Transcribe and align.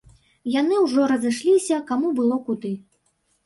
Яны 0.53 0.79
ўжо 0.85 1.03
разышліся, 1.11 1.79
каму 1.93 2.13
было 2.23 2.43
куды. 2.51 2.77